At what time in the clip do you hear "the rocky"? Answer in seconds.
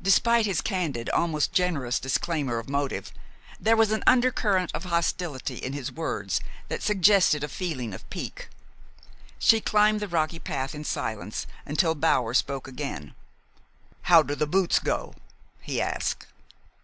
9.98-10.38